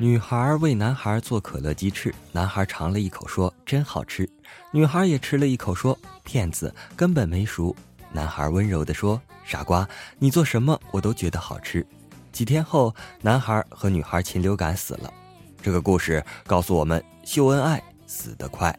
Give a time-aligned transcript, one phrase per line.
[0.00, 4.28] 女孩为男孩做可乐鸡翅，男孩尝了一口说：“真好吃。”
[4.70, 7.74] 女孩也吃了一口说：“骗子，根本没熟。”
[8.12, 11.84] 男孩温柔地说：“傻瓜，你做什么我都觉得好吃。”
[12.30, 15.12] 几天后，男孩和女孩禽流感死了。
[15.60, 18.72] 这个故事告诉我们：秀恩爱死得快。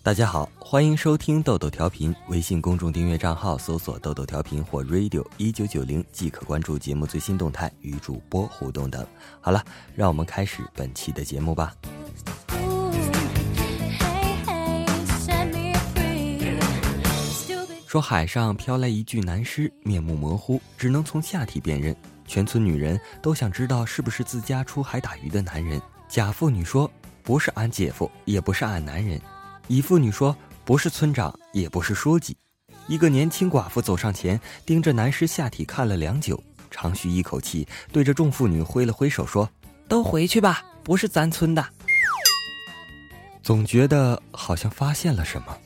[0.00, 2.14] 大家好，欢迎收听豆豆调频。
[2.28, 9.04] 微信公众订阅账号搜索“豆豆调频”或 “radio 一九九零”，即可关注节目最新动态与主播互动等。
[9.40, 9.62] 好了，
[9.94, 11.74] 让我们开始本期的节目吧。
[17.86, 21.94] 说海上飘来一具男尸，面目模糊，只能从下体辨认。
[22.24, 25.80] 全村女人都想知道是不是自家出海打鱼的男人。
[26.08, 26.90] 甲妇女说
[27.22, 29.20] ：“不是俺姐夫，也不是俺男人。”
[29.68, 32.34] 乙妇女说：“不是村长，也不是书记。”
[32.88, 39.48] 一个年轻寡妇走上前，盯着男尸下体看了良久，长吁一口气，对着众妇女挥了挥手说
[39.86, 41.62] ：“都回去吧，不是咱村的。”
[43.44, 45.58] 总觉得好像发现了什么。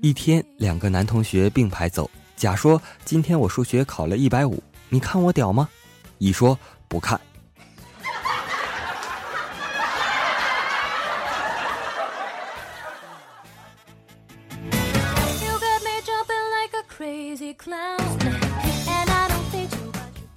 [0.00, 2.10] 一天，两个男同学并排走。
[2.36, 5.68] 甲说：“今天我数学考了一百五。”你看我屌吗？
[6.18, 6.58] 乙说
[6.88, 7.20] 不看。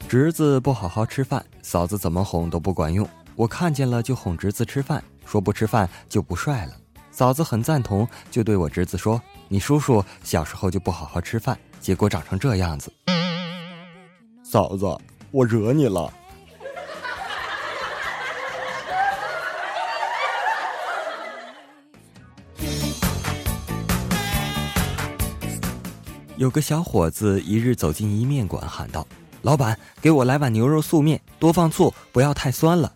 [0.07, 3.07] 侄子不好好吃饭，嫂子怎么哄都不管用。
[3.35, 6.73] 我看见了就哄侄子吃饭，说不吃饭就不帅了。
[7.11, 12.91] 嫂子很赞同，就对我侄子说：“你叔叔小时候就不好好吃饭，结果长成这样子。”
[14.52, 14.85] 嫂子，
[15.31, 16.11] 我惹你了。
[26.35, 29.07] 有个小伙子一日走进一面馆，喊道
[29.41, 32.91] ：“老板，给我来碗牛肉素面，多放醋，不要太酸了。”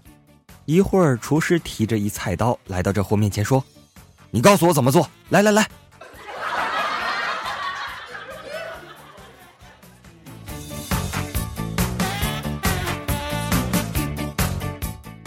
[0.66, 3.64] 一会儿，厨师提着一菜刀来到这货面前，说
[4.30, 5.66] ：“你告诉我怎么做，来来来。”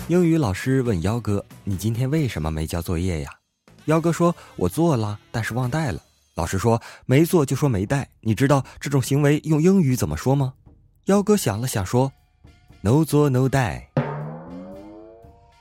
[0.09, 3.31] 英语老师问幺哥：“你今天为什么没交作业呀？”
[3.85, 6.03] 幺哥说：“我做了，但是忘带了。”
[6.35, 10.55] 老师说：“没做就说没带。”你知道这种行为用英语怎么说吗？
[11.05, 12.11] 幺哥想了想说
[12.81, 13.87] ：“No 做 No 带。”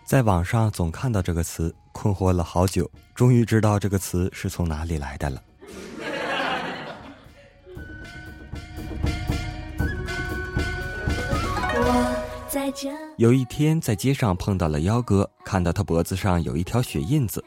[0.08, 5.44] 在网上总看到这个词，困惑了好久，终于知道这个词是从哪里来的了。
[13.18, 17.44] 有一天在街上碰到了幺哥，看到他脖子上有一条血印子，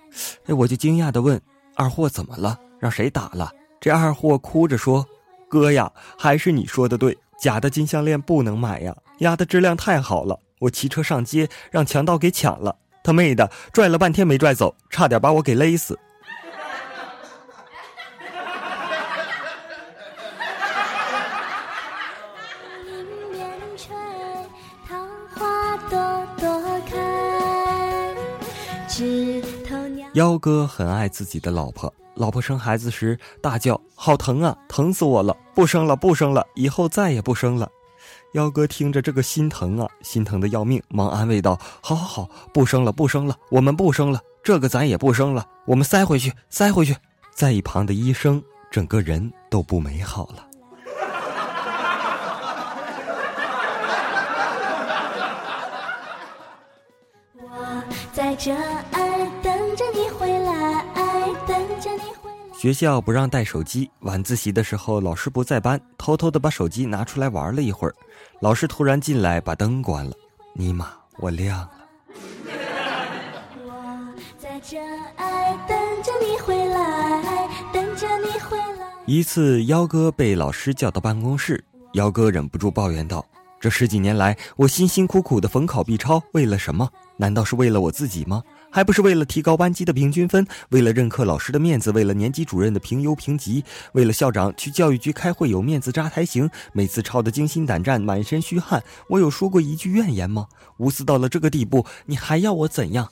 [0.46, 1.40] 哎，我就惊讶的问
[1.76, 2.58] ：“二货怎么了？
[2.78, 3.50] 让谁打了？”
[3.80, 5.06] 这二货哭着说
[5.48, 10.38] ：“哥呀，还是你说的对，假的金项链不能买呀，压的质量太好了。
[10.60, 15.98] 我骑车上街，让强盗给抢了，他妹的，拽了半天没拽走，差点把我给勒死。”
[30.14, 35.36] 幺哥很爱自己的老婆，老婆生孩子时大叫：“好疼啊，疼死我了！
[35.54, 37.70] 不生了，不生了，以后再也不生了。”
[38.34, 46.96] 幺哥听着这个心疼啊，心疼的要命，忙安慰道：“好好好，不生了，不生了，我们不生了，这个咱也不生了，我们塞回去，塞回去。”
[47.32, 50.44] 在一旁的医生整个人都不美好了。
[57.36, 57.82] 我
[58.12, 58.52] 在这
[62.60, 67.94] 学校不让带手机，晚自习的时候，老师不在班，偷偷的把手机拿出来玩了一会儿。
[68.40, 70.12] 老师突然进来，把灯关了。
[70.52, 71.70] 尼玛，我亮了。
[73.64, 78.86] 我在这儿等着你回来，等着你回来。
[79.06, 81.64] 一次，幺哥被老师叫到办公室，
[81.94, 83.24] 幺哥忍不住抱怨道
[83.58, 86.86] ：“这十几年来，我辛辛苦苦的逢考必抄，为了什么？
[87.16, 88.42] 难道是为了我自己吗？
[88.70, 98.82] 还不是为了提高班级的平均分，为了任课老师的面子，为了年级主任的评优评级，为了校长去教育局开会有面子扎台行，每次抄的惊心胆战，满身虚汗。
[99.08, 100.46] 我有说过一句怨言吗？
[100.76, 103.08] 无私到了这个地步，你还要我怎样？”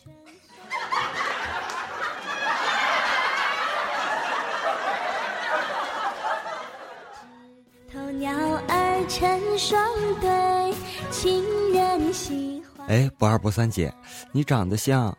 [12.86, 13.92] 哎，不二不三姐，
[14.32, 15.14] 你长得像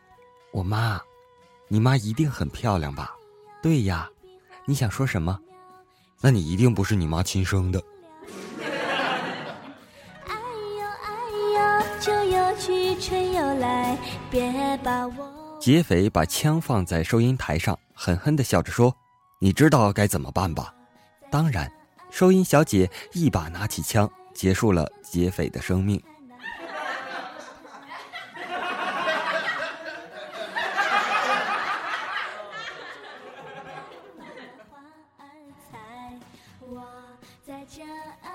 [0.51, 1.00] 我妈。
[1.68, 3.16] 你妈一定很漂亮吧？
[3.62, 4.10] 对呀，
[4.66, 5.40] 你想说什么？
[6.22, 7.81] 那你一定不是你妈亲生的。
[15.60, 18.96] 劫匪把枪放在收银台上，狠狠的笑着说
[19.40, 20.74] ：“你知道该怎么办吧？”
[21.30, 21.72] 当然，
[22.10, 26.01] 收银小姐一把拿起枪，结束了劫匪的生命。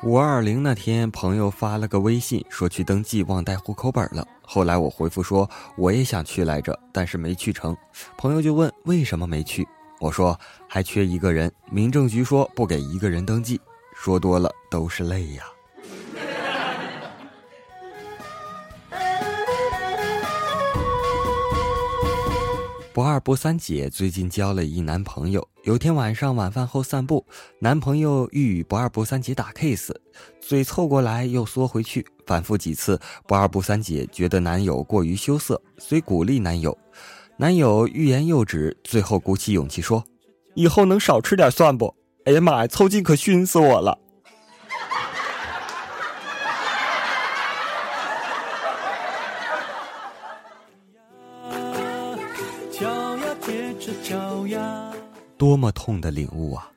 [0.04, 4.22] 五二零那天，朋友发了个微信说去登记忘带户口本了。
[4.42, 5.48] 后来我回复说
[5.78, 7.74] 我也想去来着，但是没去成。
[8.18, 9.66] 朋友就问为什么没去，
[10.00, 13.58] 我说还缺一个人，民政局说不给一个人登记，
[13.94, 15.44] 说多了都是泪呀。
[22.94, 25.44] 不二不三姐最近交了一男朋友。
[25.64, 27.26] 有天晚上晚饭后散步，
[27.58, 29.90] 男朋友欲与不二不三姐打 kiss，
[30.40, 32.96] 嘴凑过来又缩回去，反复几次。
[33.26, 36.78] 不二不三姐觉得男友过于羞涩，遂鼓励男友，
[37.36, 40.04] 男友欲言又止，最后鼓起勇气说
[40.54, 41.92] ：“以后能少吃点蒜不？”
[42.26, 43.98] 哎呀妈呀，凑近可熏死我了！
[55.44, 56.70] 多么痛的领悟啊！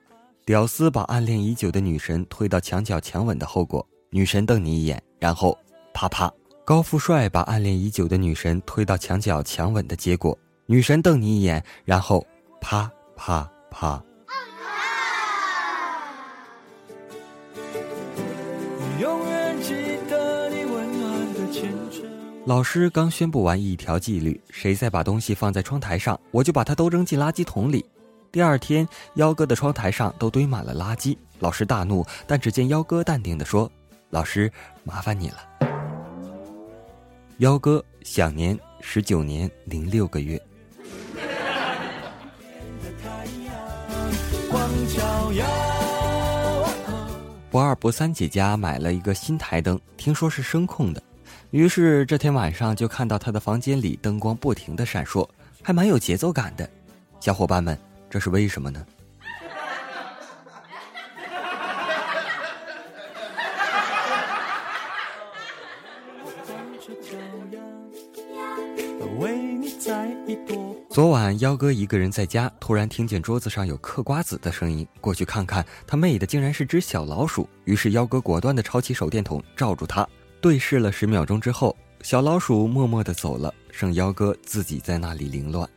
[0.45, 5.57] 屌丝把暗恋已久的女神推到墙角强吻的后果，女神瞪你一眼，然后
[5.93, 6.29] 啪啪；
[6.65, 12.27] 高富帅把暗恋已久的女神推到墙角强吻的结果，女神瞪你一眼，然后
[12.59, 14.03] 啪啪啪。
[22.45, 27.85] 老师刚宣布完一条纪律：谁再把东西放在窗台上，我就把它都扔进垃圾桶里。
[28.37, 31.17] 第二天，幺哥的窗台上都堆满了垃圾。
[31.39, 33.67] 老师大怒，但只见幺哥淡定地说
[34.11, 34.51] ：“老师，
[34.83, 35.37] 麻烦你了。”
[37.39, 40.39] 幺哥享年十九年零六个月。
[47.49, 51.01] 不二不三姐家买了一个新台灯，听说是声控的，
[51.49, 55.27] 于是这天晚上就看到他的房间里灯光不停的闪烁，
[55.63, 56.69] 还蛮有节奏感的。
[57.19, 57.75] 小伙伴们。
[58.17, 58.83] 这是为什么呢？
[70.89, 77.47] 昨晚幺哥一个人在家，突然听见桌子上有嗑瓜子的声音，过去看看，他妹的竟然是只小老鼠。
[77.65, 80.07] 于是幺哥果断的抄起手电筒照住它，
[80.41, 85.69] 对视了十秒钟之后，小老鼠默默的走了，剩幺哥自己在那里凌乱。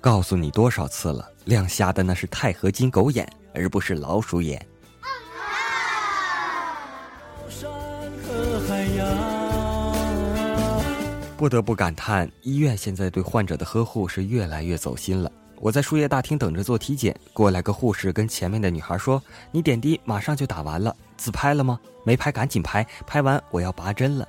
[0.00, 4.66] 告诉你多少次了，亮瞎的那是钛合金狗眼，而不是老鼠眼。
[11.36, 15.30] 不得不感叹，医院现在对患者的呵护是越来越走心了。
[15.56, 19.22] 我在输液大厅等着做体检，过来个护士跟前面的女孩说
[19.52, 21.78] ：“你点滴马上就打完了，自拍了吗？
[22.04, 24.26] 没拍赶紧拍，拍完我要拔针了。”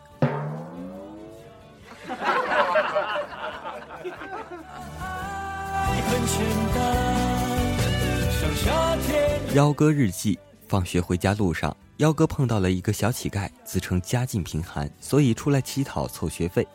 [9.54, 10.40] 幺哥日记：
[10.70, 16.66] 放学回家路上，幺哥碰到了一个小乞丐，自称家境贫寒，所以出来乞讨凑学费。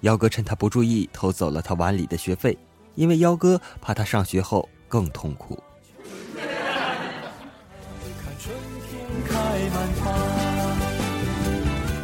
[0.00, 2.56] 幺哥趁他不注意，偷走了他碗里的学费，
[2.94, 5.62] 因为幺哥怕他上学后更痛苦。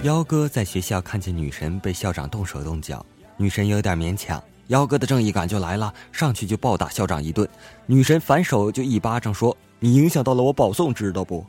[0.03, 3.05] 幺哥在学校看见女神被校长动手动脚，
[3.39, 7.49] 女神有点勉强，幺哥的正义感就来了，上去就暴打校长一顿，
[7.87, 9.57] 女神反手就一巴掌说。
[9.81, 11.47] 你影响到了我保送，知道不？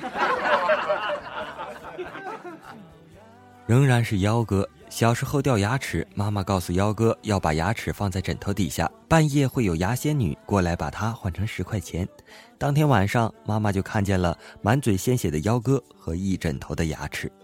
[3.66, 4.68] 仍然是幺哥。
[4.88, 12.08] 小时候掉牙齿，妈妈告诉幺哥要把牙齿放在枕头底下，半夜会有牙仙女过来把它换成十块钱。
[12.56, 17.30] 当天晚上，妈妈就看见了满嘴鲜血的幺哥和一枕头的牙齿。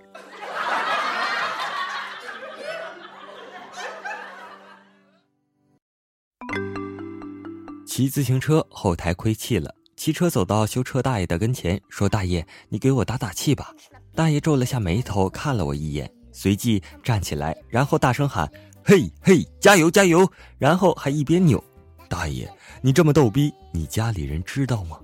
[7.85, 9.75] 骑自行车后台亏气了。
[10.03, 13.73] 骑车走到修车大爷的跟前，说：“大爷，你给我打打气吧。
[14.17, 18.51] ”大爷皱了下眉头，看了我一眼，随即站起来，然后大声喊
[18.83, 20.29] ：“嘿嘿，加油加油！”
[20.59, 21.63] 然后还一边扭。
[22.09, 24.99] 大爷，你这么逗逼，你家里人知道吗？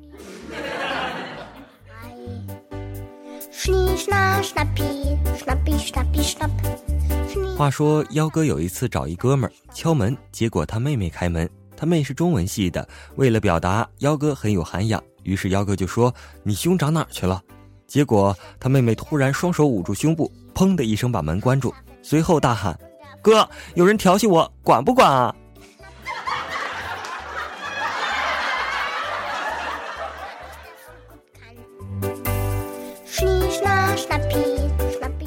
[7.56, 11.48] 话说，幺哥有一次找一哥们儿敲门，结果他妹妹开门。
[11.78, 17.40] 他妹是中文系的，为了表达幺哥很有涵养，于是幺哥就说：“你胸长哪去了？”
[17.86, 22.76] 结果他妹妹突然双手捂住胸部，砰的一声把门关住，随后大喊
[23.22, 25.32] ：“哥，有人调戏我，管不管啊？”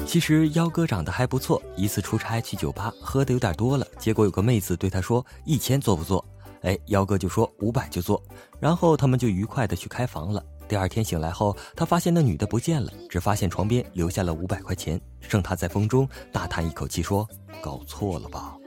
[0.06, 6.22] 其实幺哥长得还不错，一次出差去酒吧，喝的有点多了，结果有个妹子对他说：“一千做不做？”
[6.62, 8.22] 哎，幺哥就说五百就做，
[8.58, 10.42] 然后他们就愉快的去开房了。
[10.68, 17.28] 第二天醒来后，他发现那女的不见了，只发现床边留下了五百块钱，剩他在风中大叹一口气说
[17.60, 18.56] ：“搞错了吧。”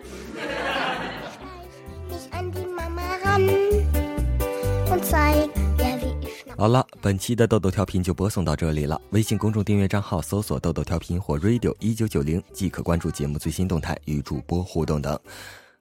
[6.57, 9.01] 好了，本期的豆豆调频就播送到这里了。
[9.09, 15.19] 微信公众订阅账号搜索“豆豆调频”或 “radio 一九九零”，即可关注节目最新动态与主播互动等。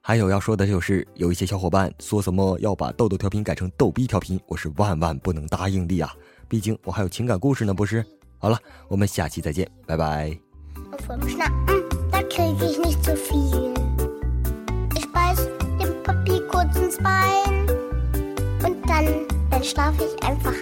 [0.07, 6.13] 还有要说的就是，有一些小伙伴说什么要把豆豆调频改成逗逼调频，我是万万不能答应的呀！
[6.47, 8.05] 毕竟我还有情感故事呢，不是？
[8.37, 10.37] 好了，我们下期再见，拜拜。
[19.63, 20.53] schlaf ich einfach